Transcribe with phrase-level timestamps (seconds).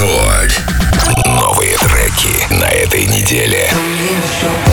[0.00, 0.62] Рекорд.
[1.26, 3.70] Новые треки на этой неделе.
[3.70, 4.69] одинокий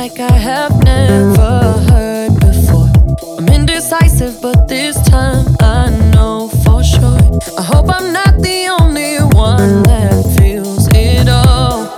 [0.00, 1.60] like I have never
[1.90, 2.88] heard before.
[3.36, 7.20] I'm indecisive, but this time I know for sure.
[7.58, 11.92] I hope I'm not the only one that feels it all.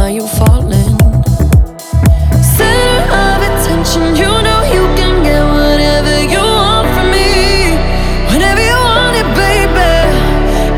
[0.00, 0.96] Are you falling?
[2.56, 7.28] Center of attention, you know you can get whatever you want from me.
[8.32, 8.38] You
[9.38, 9.92] baby.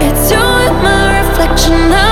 [0.06, 2.12] It's you and my reflection.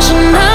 [0.00, 0.47] 只能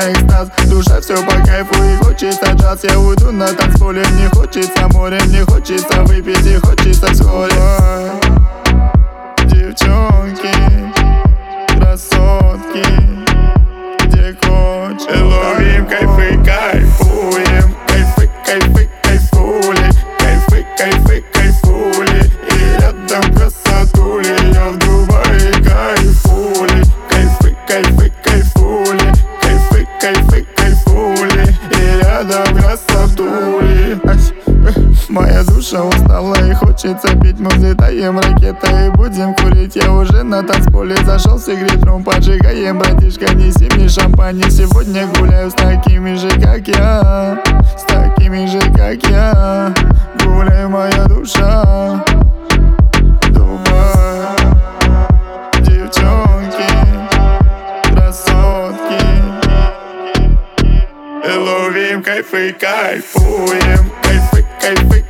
[0.00, 2.84] на экстаз Душа все по кайфу и хочется джаз.
[2.84, 7.52] Я уйду на танцполе, не хочется море Не хочется выпить и хочется вскоре.
[9.44, 10.54] Девчонки,
[11.78, 12.84] красотки
[14.04, 17.09] Где хочешь Ловим кайфы, кайфуем
[36.90, 38.86] хочется пить Мы взлетаем ракетой.
[38.86, 44.40] И будем курить Я уже на танцполе зашел с игритром Поджигаем, братишка, неси мне шампань.
[44.40, 47.42] И сегодня гуляю с такими же, как я.
[47.76, 49.74] С такими же, как я.
[50.24, 52.04] Гуляй, моя душа.
[53.30, 54.36] Дубай.
[55.60, 56.70] Девчонки.
[57.92, 59.04] Красотки.
[61.24, 63.90] Ловим кайфы, кайфуем.
[64.02, 65.04] Кайфы, кайфы,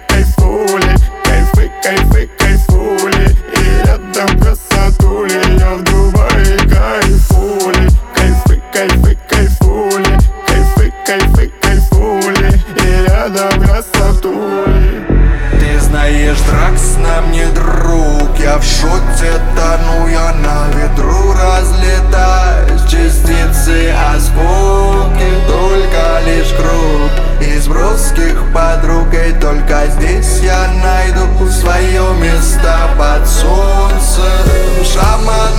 [1.83, 7.89] Кайфы, кайфули И рядом красотули Я в Дубае кайфули.
[8.15, 15.07] Кайфы, кайфы, кайфули Кайфы, кайфы, кайфули И рядом красотули.
[15.53, 22.83] Ты знаешь, Дракс нам не друг Я в шоте тону, я на ветру разлетаюсь.
[22.91, 27.11] Частицы осколки, только лишь круг.
[27.41, 31.30] Из броских подруг И только здесь я найду
[31.61, 34.85] свое место под солнцем.
[34.85, 35.50] Шаман,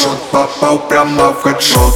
[0.00, 1.94] все шот Шот попал прямо в хедшот.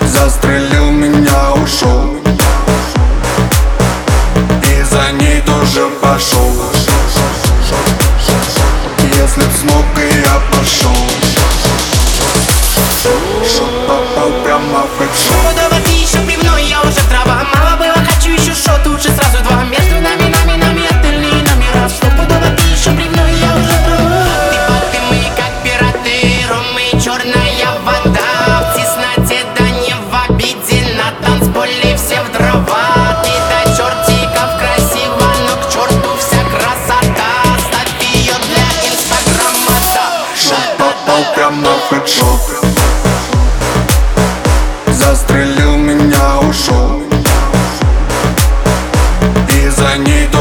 [0.00, 2.16] Застрелил меня, ушел.
[4.66, 6.69] И за ней тоже пошел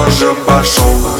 [0.09, 1.18] тоже пошел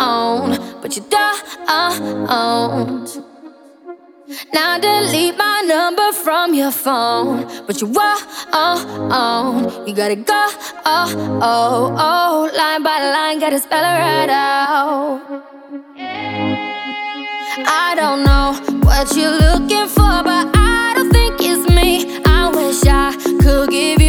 [0.00, 1.36] won't, but you don't.
[4.54, 7.46] Now delete my number from your phone.
[7.66, 8.22] But you won't,
[9.88, 10.46] you gotta go,
[10.86, 12.50] oh, oh, oh.
[12.56, 15.20] Line by line, gotta spell it right out.
[17.86, 18.48] I don't know
[18.86, 22.20] what you're looking for, but I don't think it's me.
[22.24, 23.99] I wish I could give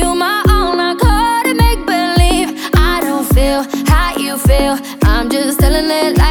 [5.91, 6.30] like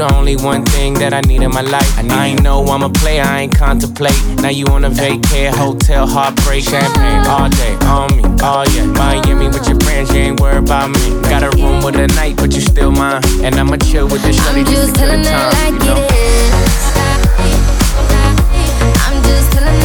[0.00, 1.98] the only one thing that I need in my life.
[1.98, 4.16] I, I ain't know I'm a player, I ain't contemplate.
[4.40, 8.24] Now you on a vacay, hotel, heartbreak, champagne all day on me.
[8.40, 11.20] Oh yeah, Miami with your friends, you ain't worried about me.
[11.28, 13.20] Got a room with a night, but you still mine.
[13.44, 15.52] And I'ma chill with this shorty just, just to kill the time.
[15.52, 16.08] Like you know?
[19.04, 19.79] I'm just telling